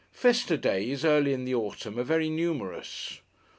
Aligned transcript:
Festa 0.11 0.57
days, 0.57 1.05
early 1.05 1.31
in 1.31 1.45
the 1.45 1.53
autumn, 1.53 1.99
are 1.99 2.03
very 2.03 2.27
numerous. 2.27 3.19